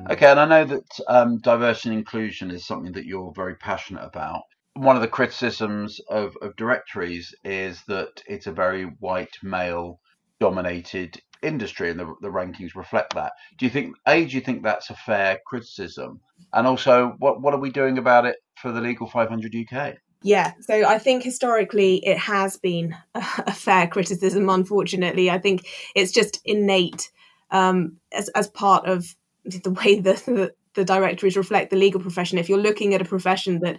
Okay, 0.09 0.31
and 0.31 0.39
I 0.39 0.45
know 0.47 0.65
that 0.65 1.01
um, 1.09 1.39
diversity 1.39 1.89
and 1.89 1.99
inclusion 1.99 2.53
is 2.53 2.65
something 2.65 2.93
that 2.93 3.07
you're 3.07 3.33
very 3.35 3.57
passionate 3.57 4.05
about. 4.05 4.43
One 4.75 4.95
of 4.95 5.03
the 5.03 5.09
criticisms 5.09 6.01
of, 6.09 6.37
of 6.43 6.55
directories 6.55 7.35
is 7.43 7.83
that 7.89 8.23
it's 8.29 8.47
a 8.47 8.53
very 8.53 8.85
white 9.01 9.37
male 9.43 9.99
dominated 10.39 11.21
industry 11.43 11.91
and 11.91 11.99
the, 11.99 12.15
the 12.21 12.29
rankings 12.29 12.77
reflect 12.77 13.15
that. 13.15 13.33
Do 13.59 13.67
you 13.67 13.71
think, 13.71 13.97
A, 14.07 14.25
do 14.25 14.35
you 14.37 14.41
think 14.41 14.63
that's 14.63 14.91
a 14.91 14.95
fair 14.95 15.41
criticism? 15.47 16.21
And 16.53 16.67
also, 16.69 17.15
what, 17.19 17.41
what 17.41 17.55
are 17.55 17.61
we 17.61 17.71
doing 17.71 17.99
about 17.99 18.27
it 18.27 18.37
for 18.57 18.71
the 18.71 18.81
Legal 18.81 19.09
500 19.09 19.55
UK? 19.55 19.97
Yeah, 20.23 20.55
so 20.61 20.85
I 20.85 20.99
think 20.99 21.23
historically 21.23 21.97
it 22.07 22.19
has 22.19 22.57
been 22.57 22.97
a, 23.15 23.53
fair 23.53 23.87
criticism, 23.87 24.49
unfortunately. 24.49 25.31
I 25.31 25.39
think 25.39 25.67
it's 25.95 26.13
just 26.13 26.41
innate 26.45 27.11
um, 27.51 27.99
as, 28.13 28.29
as 28.31 28.49
part 28.49 28.87
of 28.87 29.15
the 29.45 29.71
way 29.71 30.01
the, 30.01 30.15
the, 30.27 30.55
the 30.75 30.85
directories 30.85 31.37
reflect 31.37 31.71
the 31.71 31.77
legal 31.77 32.01
profession. 32.01 32.39
If 32.39 32.49
you're 32.49 32.59
looking 32.59 32.95
at 32.95 33.03
a 33.03 33.07
profession 33.07 33.61
that 33.61 33.79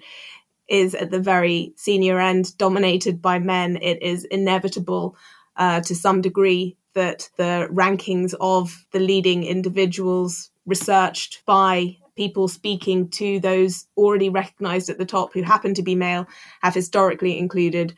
is 0.67 0.95
at 0.95 1.11
the 1.11 1.19
very 1.19 1.73
senior 1.75 2.19
end 2.19 2.57
dominated 2.57 3.21
by 3.21 3.39
men, 3.39 3.77
it 3.81 4.01
is 4.01 4.25
inevitable 4.25 5.15
uh, 5.55 5.81
to 5.81 5.95
some 5.95 6.21
degree 6.21 6.77
that 6.93 7.29
the 7.37 7.67
rankings 7.71 8.33
of 8.39 8.85
the 8.91 8.99
leading 8.99 9.43
individuals 9.43 10.49
researched 10.65 11.43
by 11.45 11.97
people 12.17 12.47
speaking 12.47 13.09
to 13.11 13.39
those 13.39 13.85
already 13.95 14.29
recognized 14.29 14.89
at 14.89 14.97
the 14.97 15.05
top 15.05 15.33
who 15.33 15.43
happen 15.43 15.73
to 15.75 15.83
be 15.83 15.95
male 15.95 16.27
have 16.61 16.73
historically 16.73 17.37
included 17.37 17.95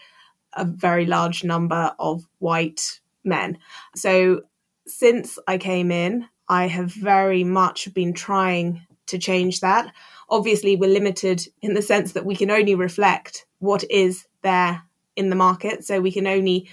a 0.53 0.65
very 0.65 1.05
large 1.05 1.43
number 1.43 1.93
of 1.97 2.23
white 2.39 2.99
men. 3.23 3.57
So 3.95 4.41
since 4.85 5.39
I 5.47 5.57
came 5.57 5.91
in, 5.91 6.27
I 6.47 6.67
have 6.67 6.91
very 6.91 7.43
much 7.43 7.93
been 7.93 8.13
trying 8.13 8.85
to 9.07 9.17
change 9.17 9.61
that. 9.61 9.93
Obviously, 10.29 10.75
we're 10.75 10.89
limited 10.89 11.47
in 11.61 11.73
the 11.73 11.81
sense 11.81 12.13
that 12.13 12.25
we 12.25 12.35
can 12.35 12.51
only 12.51 12.75
reflect 12.75 13.45
what 13.59 13.83
is 13.89 14.25
there 14.41 14.83
in 15.15 15.29
the 15.29 15.35
market. 15.35 15.83
So 15.83 15.99
we 15.99 16.11
can 16.11 16.27
only 16.27 16.69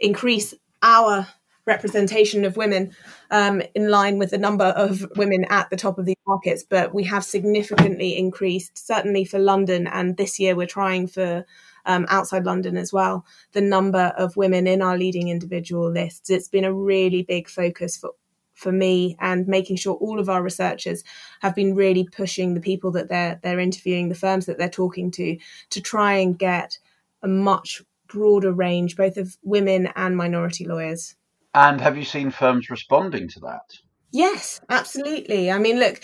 increase 0.00 0.54
our 0.82 1.26
representation 1.68 2.44
of 2.44 2.56
women 2.56 2.96
um, 3.30 3.62
in 3.74 3.88
line 3.88 4.18
with 4.18 4.30
the 4.30 4.38
number 4.38 4.64
of 4.64 5.06
women 5.16 5.44
at 5.50 5.70
the 5.70 5.76
top 5.76 5.98
of 5.98 6.06
these 6.06 6.16
markets. 6.26 6.64
But 6.68 6.92
we 6.92 7.04
have 7.04 7.24
significantly 7.24 8.16
increased, 8.18 8.76
certainly 8.76 9.24
for 9.24 9.38
London, 9.38 9.86
and 9.86 10.16
this 10.16 10.40
year 10.40 10.56
we're 10.56 10.66
trying 10.66 11.06
for 11.06 11.46
um, 11.86 12.06
outside 12.08 12.44
London 12.44 12.76
as 12.76 12.92
well, 12.92 13.24
the 13.52 13.60
number 13.60 14.12
of 14.18 14.36
women 14.36 14.66
in 14.66 14.82
our 14.82 14.98
leading 14.98 15.28
individual 15.28 15.90
lists. 15.90 16.30
It's 16.30 16.48
been 16.48 16.64
a 16.64 16.74
really 16.74 17.22
big 17.22 17.48
focus 17.48 17.96
for 17.96 18.10
for 18.54 18.72
me 18.72 19.16
and 19.20 19.46
making 19.46 19.76
sure 19.76 19.94
all 19.94 20.18
of 20.18 20.28
our 20.28 20.42
researchers 20.42 21.04
have 21.42 21.54
been 21.54 21.76
really 21.76 22.04
pushing 22.10 22.54
the 22.54 22.60
people 22.60 22.90
that 22.90 23.08
they're 23.08 23.38
they're 23.42 23.60
interviewing 23.60 24.08
the 24.08 24.16
firms 24.16 24.46
that 24.46 24.58
they're 24.58 24.68
talking 24.68 25.12
to 25.12 25.38
to 25.70 25.80
try 25.80 26.14
and 26.14 26.40
get 26.40 26.76
a 27.22 27.28
much 27.28 27.80
broader 28.08 28.52
range 28.52 28.96
both 28.96 29.16
of 29.16 29.36
women 29.44 29.88
and 29.94 30.16
minority 30.16 30.66
lawyers 30.66 31.14
and 31.58 31.80
have 31.80 31.96
you 31.96 32.04
seen 32.04 32.30
firms 32.30 32.70
responding 32.70 33.28
to 33.28 33.40
that? 33.40 33.66
Yes 34.12 34.60
absolutely. 34.68 35.50
I 35.50 35.58
mean 35.58 35.78
look 35.78 36.00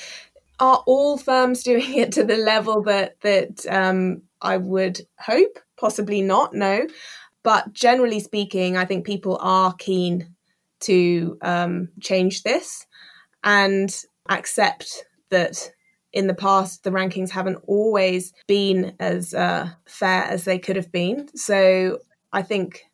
are 0.61 0.83
all 0.87 1.19
firms 1.19 1.63
doing 1.71 1.95
it 1.95 2.13
to 2.13 2.25
the 2.25 2.37
level 2.37 2.83
that 2.83 3.21
that 3.21 3.65
um, 3.67 4.23
i 4.43 4.57
would 4.57 5.01
hope? 5.19 5.59
Possibly 5.77 6.23
not 6.23 6.55
no. 6.55 6.87
But 7.43 7.73
generally 7.73 8.21
speaking 8.21 8.77
i 8.77 8.85
think 8.85 9.07
people 9.07 9.39
are 9.41 9.75
keen 9.75 10.35
to 10.81 11.39
um, 11.41 11.89
change 12.01 12.43
this 12.43 12.87
and 13.43 13.95
accept 14.29 15.07
that 15.31 15.71
in 16.13 16.29
the 16.29 16.35
past 16.35 16.85
the 16.85 16.91
rankings 16.91 17.31
haven't 17.31 17.63
always 17.67 18.33
been 18.47 18.95
as 19.01 19.35
uh, 19.35 19.69
fair 19.87 20.25
as 20.25 20.45
they 20.45 20.59
could 20.59 20.77
have 20.77 20.91
been. 20.93 21.29
So 21.37 21.99
I 22.33 22.43
think, 22.43 22.85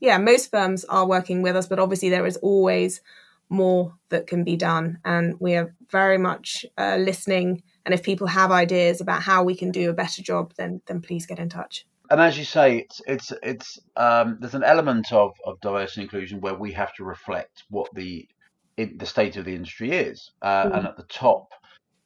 yeah, 0.00 0.18
most 0.18 0.50
firms 0.50 0.84
are 0.84 1.06
working 1.06 1.42
with 1.42 1.56
us, 1.56 1.66
but 1.66 1.78
obviously 1.78 2.10
there 2.10 2.26
is 2.26 2.36
always 2.38 3.00
more 3.48 3.94
that 4.08 4.26
can 4.26 4.44
be 4.44 4.56
done. 4.56 4.98
And 5.04 5.36
we 5.40 5.54
are 5.54 5.74
very 5.90 6.18
much 6.18 6.66
uh, 6.76 6.96
listening. 6.96 7.62
And 7.84 7.94
if 7.94 8.02
people 8.02 8.26
have 8.26 8.50
ideas 8.50 9.00
about 9.00 9.22
how 9.22 9.44
we 9.44 9.54
can 9.54 9.70
do 9.70 9.90
a 9.90 9.94
better 9.94 10.22
job, 10.22 10.52
then 10.56 10.80
then 10.86 11.00
please 11.00 11.26
get 11.26 11.38
in 11.38 11.48
touch 11.48 11.86
and 12.10 12.20
as 12.20 12.38
you 12.38 12.44
say, 12.44 12.78
it's 12.78 13.02
it's 13.06 13.32
it's 13.42 13.78
um, 13.96 14.38
there's 14.40 14.54
an 14.54 14.64
element 14.64 15.12
of 15.12 15.32
of 15.44 15.60
diversity 15.60 16.02
and 16.02 16.06
inclusion 16.06 16.40
where 16.40 16.54
we 16.54 16.72
have 16.72 16.94
to 16.94 17.04
reflect 17.04 17.64
what 17.68 17.88
the 17.94 18.28
in, 18.76 18.96
the 18.98 19.06
state 19.06 19.36
of 19.36 19.44
the 19.44 19.54
industry 19.54 19.90
is, 19.90 20.30
uh, 20.42 20.64
mm. 20.64 20.76
and 20.76 20.86
at 20.86 20.96
the 20.96 21.04
top, 21.04 21.48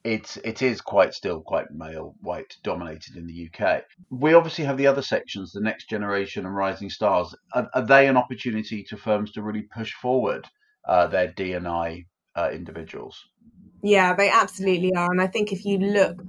it's 0.05 0.39
it 0.39 0.63
is 0.63 0.81
quite 0.81 1.13
still 1.15 1.41
quite 1.41 1.71
male 1.71 2.15
white 2.21 2.57
dominated 2.63 3.17
in 3.17 3.27
the 3.27 3.51
UK. 3.53 3.83
We 4.11 4.35
obviously 4.35 4.65
have 4.65 4.79
the 4.79 4.87
other 4.87 5.03
sections, 5.03 5.53
the 5.53 5.61
next 5.61 5.89
generation 5.89 6.47
and 6.47 6.55
rising 6.55 6.91
stars. 6.91 7.35
Are, 7.53 7.69
are 7.75 7.85
they 7.85 8.09
an 8.09 8.17
opportunity 8.17 8.83
to 8.85 8.97
firms 8.97 9.33
to 9.33 9.43
really 9.43 9.63
push 9.63 9.93
forward 9.93 10.47
uh, 10.89 11.07
their 11.09 11.29
DNI 11.29 12.07
uh, 12.35 12.51
individuals? 12.53 13.23
Yeah, 13.83 14.15
they 14.15 14.31
absolutely 14.31 14.95
are, 14.95 15.11
and 15.11 15.21
I 15.21 15.27
think 15.27 15.53
if 15.53 15.65
you 15.65 15.79
look 15.79 16.23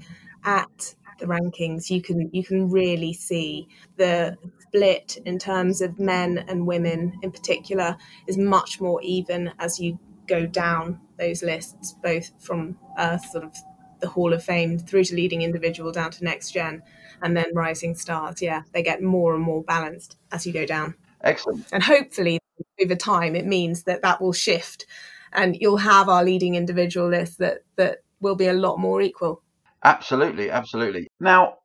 at 0.44 0.96
the 1.20 1.28
rankings, 1.28 1.90
you 1.90 2.02
can 2.02 2.30
you 2.34 2.44
can 2.44 2.70
really 2.70 3.14
see 3.14 3.68
the 3.96 4.38
split 4.60 5.18
in 5.26 5.38
terms 5.40 5.82
of 5.82 6.00
men 6.00 6.44
and 6.48 6.66
women 6.68 7.14
in 7.22 7.32
particular 7.32 7.98
is 8.28 8.38
much 8.38 8.82
more 8.82 9.02
even 9.02 9.52
as 9.60 9.80
you 9.80 10.00
go 10.28 10.46
down 10.46 11.00
those 11.22 11.44
lists, 11.44 11.96
both 12.04 12.32
from 12.40 12.78
uh, 12.98 13.18
sort 13.18 13.46
of 13.46 13.56
the 14.02 14.10
Hall 14.10 14.34
of 14.34 14.44
Fame 14.44 14.80
through 14.80 15.06
to 15.06 15.16
leading 15.16 15.44
individual 15.44 15.92
down 15.92 16.12
to 16.12 16.24
next 16.24 16.52
gen, 16.52 16.82
and 17.22 17.38
then 17.38 17.46
rising 17.54 17.96
stars. 17.96 18.42
Yeah, 18.42 18.64
they 18.74 18.84
get 18.84 19.02
more 19.02 19.36
and 19.36 19.44
more 19.44 19.64
balanced 19.64 20.18
as 20.32 20.46
you 20.46 20.52
go 20.52 20.66
down. 20.66 20.96
Excellent. 21.24 21.66
And 21.72 21.84
hopefully, 21.84 22.40
over 22.84 22.96
time, 22.96 23.36
it 23.36 23.46
means 23.46 23.84
that 23.84 24.02
that 24.02 24.20
will 24.20 24.34
shift, 24.34 24.86
and 25.32 25.56
you'll 25.56 25.78
have 25.78 26.10
our 26.10 26.24
leading 26.24 26.56
individual 26.56 27.08
list 27.08 27.38
that 27.38 27.60
that 27.78 28.00
will 28.20 28.36
be 28.36 28.48
a 28.48 28.54
lot 28.54 28.80
more 28.80 29.02
equal. 29.02 29.44
Absolutely, 29.84 30.52
absolutely. 30.52 31.08
Now, 31.20 31.58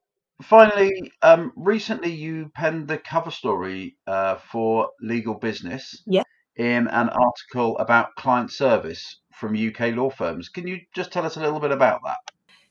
finally, 0.43 1.13
um, 1.23 1.53
recently 1.57 2.13
you 2.13 2.51
penned 2.55 2.89
the 2.89 2.99
cover 2.99 3.31
story 3.31 3.97
uh, 4.07 4.37
for 4.37 4.91
Legal 5.01 5.35
Business 5.35 6.03
yeah. 6.07 6.23
in 6.57 6.89
an 6.89 7.11
article 7.11 7.77
about 7.79 8.15
client 8.17 8.51
service 8.51 9.21
from 9.37 9.55
UK 9.55 9.95
law 9.95 10.11
firms. 10.11 10.49
Can 10.49 10.67
you 10.67 10.81
just 10.95 11.13
tell 11.13 11.27
us 11.27 11.37
a 11.37 11.41
little 11.41 11.61
bit 11.61 11.71
about 11.71 12.01
that? 12.05 12.17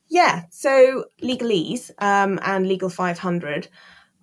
Yeah, 0.07 0.43
so 0.50 1.05
Legalease 1.22 1.91
um, 2.00 2.39
and 2.43 2.67
Legal 2.67 2.89
500, 2.89 3.67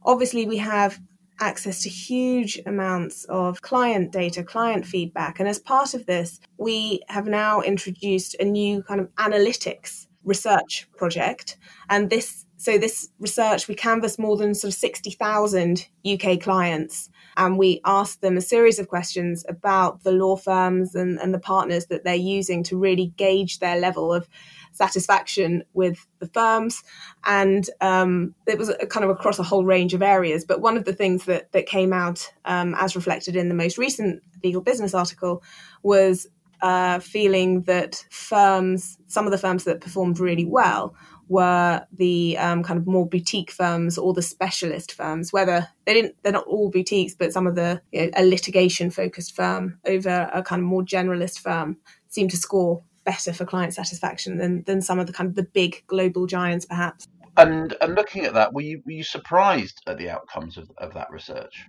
obviously 0.05 0.47
we 0.47 0.59
have 0.59 1.01
access 1.41 1.83
to 1.83 1.89
huge 1.89 2.61
amounts 2.67 3.25
of 3.25 3.63
client 3.63 4.13
data, 4.13 4.43
client 4.45 4.87
feedback. 4.87 5.41
And 5.41 5.49
as 5.49 5.59
part 5.59 5.95
of 5.95 6.07
this, 6.07 6.41
we 6.59 7.01
have 7.09 7.27
now 7.27 7.61
introduced 7.61 8.37
a 8.39 8.45
new 8.45 8.83
kind 8.83 9.01
of 9.01 9.09
analytics 9.17 10.07
research 10.25 10.89
project. 10.97 11.57
And 11.91 12.11
this, 12.11 12.45
so 12.63 12.79
this 12.79 13.09
research, 13.19 13.67
we 13.67 13.75
canvassed 13.75 14.21
more 14.21 14.37
than 14.37 14.55
sort 14.55 14.73
of 14.73 14.79
60,000 14.79 15.89
UK 16.07 16.41
clients 16.41 17.11
and 17.37 17.59
we 17.59 17.81
asked 17.85 18.21
them 18.21 18.37
a 18.37 18.41
series 18.41 18.79
of 18.79 18.87
questions 18.87 19.45
about 19.49 20.05
the 20.05 20.13
law 20.13 20.37
firms 20.37 20.95
and, 20.95 21.19
and 21.19 21.35
the 21.35 21.41
partners 21.41 21.87
that 21.87 22.05
they're 22.05 22.15
using 22.15 22.63
to 22.63 22.79
really 22.79 23.13
gauge 23.17 23.59
their 23.59 23.81
level 23.81 24.15
of 24.15 24.29
satisfaction 24.71 25.65
with 25.73 26.07
the 26.21 26.29
firms. 26.29 26.85
And 27.25 27.69
um, 27.81 28.33
it 28.47 28.59
was 28.59 28.73
kind 28.91 29.03
of 29.03 29.11
across 29.11 29.41
a 29.41 29.43
whole 29.43 29.65
range 29.65 29.93
of 29.93 30.01
areas. 30.01 30.45
But 30.45 30.61
one 30.61 30.77
of 30.77 30.85
the 30.85 30.93
things 30.93 31.25
that, 31.25 31.51
that 31.51 31.67
came 31.67 31.93
out, 31.93 32.33
um, 32.45 32.77
as 32.79 32.95
reflected 32.95 33.35
in 33.35 33.49
the 33.49 33.57
most 33.57 33.77
recent 33.77 34.23
legal 34.45 34.61
business 34.61 34.95
article, 34.95 35.43
was 35.83 36.29
uh, 36.63 37.01
feeling 37.01 37.63
that 37.63 38.05
firms, 38.09 38.99
some 39.09 39.27
of 39.27 39.33
the 39.33 39.39
firms 39.39 39.65
that 39.65 39.81
performed 39.81 40.21
really 40.21 40.45
well, 40.45 40.95
were 41.33 41.85
the 41.91 42.37
um, 42.39 42.63
kind 42.63 42.79
of 42.79 42.87
more 42.87 43.07
boutique 43.07 43.51
firms 43.51 43.97
or 43.97 44.13
the 44.13 44.23
specialist 44.23 44.93
firms. 44.93 45.33
Whether 45.33 45.67
they 45.87 45.95
didn't, 45.95 46.17
they're 46.23 46.33
not 46.33 46.47
all 46.47 46.71
boutiques, 46.71 47.15
but 47.15 47.33
some 47.33 47.47
of 47.47 47.55
the 47.55 47.81
you 47.91 48.03
know, 48.03 48.11
a 48.15 48.25
litigation 48.25 48.91
focused 48.91 49.35
firm 49.35 49.79
over 49.87 50.31
a 50.33 50.43
kind 50.43 50.61
of 50.61 50.69
more 50.69 50.83
generalist 50.83 51.41
firm 51.41 51.79
seem 52.09 52.29
to 52.29 52.37
score 52.37 52.83
better 53.05 53.33
for 53.33 53.47
client 53.47 53.75
satisfaction 53.75 54.37
than 54.37 54.63
than 54.65 54.83
some 54.83 54.99
of 54.99 55.07
the 55.07 55.13
kind 55.13 55.29
of 55.29 55.35
the 55.35 55.43
big 55.43 55.83
global 55.87 56.27
giants, 56.27 56.67
perhaps. 56.67 57.09
And 57.39 57.75
and 57.81 57.95
looking 57.95 58.27
at 58.27 58.35
that, 58.35 58.53
were 58.53 58.61
you 58.61 58.83
were 58.85 58.93
you 58.93 59.05
surprised 59.05 59.83
at 59.87 59.97
the 59.97 60.11
outcomes 60.11 60.59
of, 60.59 60.71
of 60.77 60.93
that 60.95 61.11
research? 61.11 61.67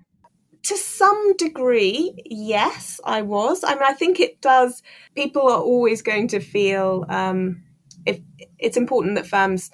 To 0.64 0.78
some 0.78 1.36
degree, 1.38 2.14
yes, 2.26 3.00
I 3.06 3.22
was. 3.22 3.64
I 3.66 3.74
mean, 3.74 3.84
I 3.84 3.94
think 3.94 4.20
it 4.20 4.42
does. 4.42 4.82
People 5.16 5.44
are 5.44 5.62
always 5.62 6.02
going 6.02 6.30
to 6.30 6.40
feel 6.40 7.06
um, 7.10 7.64
if 8.06 8.20
it's 8.60 8.78
important 8.78 9.16
that 9.16 9.28
firms 9.28 9.72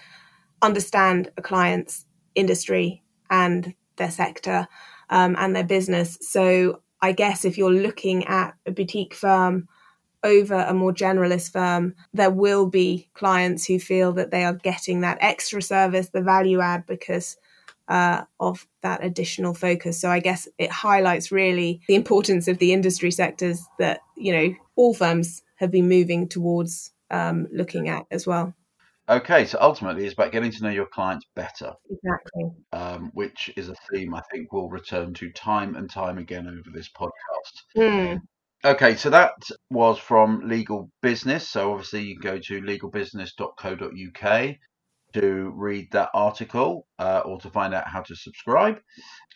understand 0.61 1.31
a 1.37 1.41
client's 1.41 2.05
industry 2.35 3.03
and 3.29 3.73
their 3.97 4.11
sector 4.11 4.67
um, 5.09 5.35
and 5.37 5.55
their 5.55 5.63
business. 5.63 6.17
So 6.21 6.81
I 7.01 7.11
guess 7.11 7.45
if 7.45 7.57
you're 7.57 7.71
looking 7.71 8.25
at 8.25 8.55
a 8.65 8.71
boutique 8.71 9.13
firm 9.13 9.67
over 10.23 10.55
a 10.55 10.73
more 10.73 10.93
generalist 10.93 11.51
firm, 11.51 11.95
there 12.13 12.31
will 12.31 12.65
be 12.65 13.09
clients 13.13 13.65
who 13.65 13.79
feel 13.79 14.11
that 14.13 14.31
they 14.31 14.43
are 14.43 14.53
getting 14.53 15.01
that 15.01 15.17
extra 15.21 15.61
service, 15.61 16.09
the 16.09 16.21
value 16.21 16.59
add, 16.59 16.85
because 16.85 17.37
uh, 17.87 18.23
of 18.39 18.67
that 18.81 19.03
additional 19.03 19.53
focus. 19.53 19.99
So 19.99 20.09
I 20.09 20.19
guess 20.19 20.47
it 20.57 20.71
highlights 20.71 21.31
really 21.31 21.81
the 21.87 21.95
importance 21.95 22.47
of 22.47 22.59
the 22.59 22.71
industry 22.71 23.11
sectors 23.11 23.65
that 23.79 24.01
you 24.15 24.31
know 24.31 24.55
all 24.75 24.93
firms 24.93 25.41
have 25.55 25.71
been 25.71 25.89
moving 25.89 26.27
towards 26.27 26.91
um, 27.11 27.47
looking 27.51 27.89
at 27.89 28.05
as 28.11 28.25
well. 28.27 28.53
Okay, 29.09 29.45
so 29.45 29.57
ultimately 29.59 30.05
it's 30.05 30.13
about 30.13 30.31
getting 30.31 30.51
to 30.51 30.63
know 30.63 30.69
your 30.69 30.85
clients 30.85 31.25
better. 31.35 31.73
Exactly. 31.89 32.51
Um, 32.71 33.09
which 33.15 33.51
is 33.57 33.67
a 33.67 33.75
theme 33.91 34.13
I 34.13 34.21
think 34.31 34.53
we'll 34.53 34.69
return 34.69 35.15
to 35.15 35.31
time 35.31 35.75
and 35.75 35.89
time 35.89 36.19
again 36.19 36.47
over 36.47 36.69
this 36.71 36.89
podcast. 36.95 37.63
Mm. 37.75 38.21
Okay, 38.63 38.95
so 38.95 39.09
that 39.09 39.33
was 39.71 39.97
from 39.97 40.47
Legal 40.47 40.91
Business. 41.01 41.49
So 41.49 41.71
obviously 41.71 42.03
you 42.03 42.19
can 42.19 42.33
go 42.33 42.39
to 42.39 42.61
legalbusiness.co.uk 42.61 44.55
to 45.13 45.53
read 45.55 45.87
that 45.91 46.09
article 46.13 46.85
uh, 46.99 47.21
or 47.25 47.39
to 47.39 47.49
find 47.49 47.73
out 47.73 47.87
how 47.87 48.01
to 48.01 48.15
subscribe. 48.15 48.77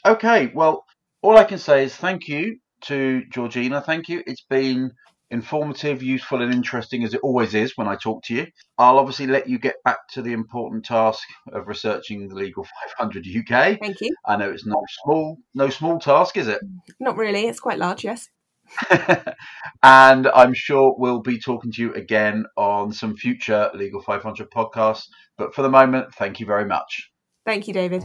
Okay, 0.06 0.52
well, 0.54 0.84
all 1.24 1.38
I 1.38 1.46
can 1.46 1.58
say 1.58 1.86
is 1.86 1.96
thank 1.96 2.28
you 2.28 2.60
to 2.82 3.24
Georgina. 3.32 3.82
Thank 3.82 4.10
you. 4.10 4.22
It's 4.28 4.46
been 4.50 4.92
informative, 5.34 6.04
useful, 6.04 6.42
and 6.42 6.54
interesting 6.54 7.04
as 7.04 7.14
it 7.14 7.20
always 7.24 7.56
is 7.56 7.76
when 7.76 7.88
I 7.88 7.96
talk 7.96 8.24
to 8.26 8.36
you. 8.36 8.48
I'll 8.78 9.00
obviously 9.00 9.28
let 9.28 9.50
you 9.50 9.58
get 9.58 9.84
back 9.84 10.08
to 10.10 10.22
the 10.22 10.32
important 10.32 10.86
task 10.86 11.28
of 11.52 11.68
researching 11.68 12.28
the 12.28 12.36
Legal 12.36 12.64
500 12.64 13.26
UK. 13.28 13.80
Thank 13.80 14.00
you. 14.00 14.16
I 14.26 14.38
know 14.38 14.52
it's 14.52 14.66
no 14.66 14.82
small, 15.04 15.38
no 15.56 15.70
small 15.70 16.00
task, 16.00 16.38
is 16.38 16.48
it? 16.48 16.62
Not 17.00 17.18
really. 17.18 17.48
It's 17.48 17.60
quite 17.60 17.80
large, 17.80 18.04
yes. 18.04 18.30
and 19.84 20.28
I'm 20.28 20.54
sure 20.54 20.96
we'll 20.98 21.22
be 21.22 21.40
talking 21.40 21.72
to 21.74 21.82
you 21.82 21.94
again 21.96 22.46
on 22.56 22.94
some 22.94 23.18
future 23.18 23.72
Legal 23.74 24.02
500 24.02 24.50
podcasts. 24.52 25.08
But 25.38 25.56
for 25.56 25.64
the 25.64 25.70
moment, 25.70 26.14
thank 26.14 26.40
you 26.40 26.46
very 26.46 26.66
much. 26.66 27.10
Thank 27.46 27.68
you, 27.68 27.74
David. 27.74 28.04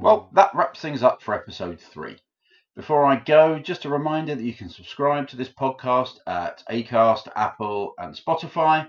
Well, 0.00 0.28
that 0.34 0.54
wraps 0.54 0.80
things 0.80 1.02
up 1.02 1.22
for 1.22 1.34
episode 1.34 1.80
three. 1.80 2.18
Before 2.78 3.04
I 3.04 3.16
go, 3.16 3.58
just 3.58 3.86
a 3.86 3.88
reminder 3.88 4.36
that 4.36 4.44
you 4.44 4.54
can 4.54 4.68
subscribe 4.68 5.26
to 5.28 5.36
this 5.36 5.48
podcast 5.48 6.18
at 6.28 6.62
Acast, 6.70 7.26
Apple, 7.34 7.94
and 7.98 8.14
Spotify. 8.14 8.86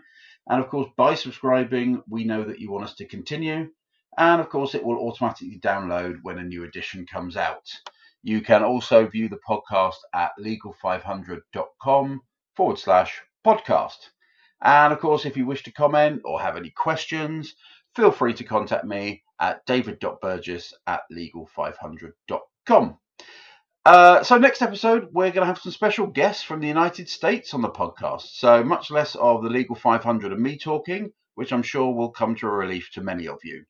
And 0.48 0.63
of 0.63 0.69
course, 0.69 0.91
by 0.96 1.15
subscribing, 1.15 2.03
we 2.08 2.24
know 2.24 2.43
that 2.43 2.60
you 2.60 2.69
want 2.69 2.84
us 2.84 2.93
to 2.98 3.08
continue. 3.08 3.72
And 4.16 4.40
of 4.40 4.50
course, 4.50 4.75
it 4.75 4.85
will 4.85 5.00
automatically 5.00 5.59
download 5.59 6.20
when 6.22 6.37
a 6.37 6.44
new 6.44 6.66
edition 6.66 7.07
comes 7.07 7.35
out. 7.35 7.68
You 8.22 8.42
can 8.42 8.63
also 8.63 9.07
view 9.07 9.27
the 9.27 9.40
podcast 9.40 9.98
at 10.13 10.33
legal500.com 10.40 12.22
forward 12.55 12.77
slash 12.77 13.20
podcast. 13.44 13.98
And 14.61 14.94
of 14.94 15.00
course, 15.00 15.25
if 15.25 15.35
you 15.35 15.48
wish 15.48 15.63
to 15.63 15.72
comment 15.72 16.22
or 16.25 16.40
have 16.40 16.57
any 16.57 16.70
questions, 16.70 17.55
feel 17.96 18.11
free 18.11 18.35
to 18.35 18.44
contact 18.44 18.85
me 18.85 19.24
at 19.40 19.66
david.burgess 19.66 20.75
at 20.85 21.01
legal500.com. 21.11 23.00
Uh, 23.85 24.24
so, 24.24 24.37
next 24.37 24.61
episode, 24.61 25.07
we're 25.11 25.31
going 25.31 25.42
to 25.42 25.46
have 25.46 25.59
some 25.59 25.72
special 25.72 26.07
guests 26.07 26.44
from 26.44 26.59
the 26.59 26.68
United 26.68 27.07
States 27.09 27.53
on 27.53 27.61
the 27.61 27.70
podcast. 27.70 28.33
So, 28.33 28.63
much 28.63 28.92
less 28.92 29.15
of 29.15 29.42
the 29.44 29.50
Legal 29.50 29.75
500 29.75 30.31
and 30.31 30.42
me 30.42 30.57
talking, 30.57 31.11
which 31.35 31.53
I'm 31.53 31.63
sure 31.63 31.94
will 31.94 32.11
come 32.11 32.35
to 32.35 32.48
a 32.48 32.51
relief 32.51 32.89
to 32.94 33.01
many 33.01 33.27
of 33.27 33.39
you. 33.44 33.63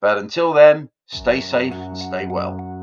But 0.00 0.18
until 0.18 0.52
then, 0.52 0.90
stay 1.06 1.40
safe, 1.40 1.74
stay 1.96 2.26
well. 2.26 2.75